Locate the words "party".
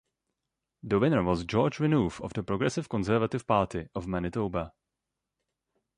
3.45-3.87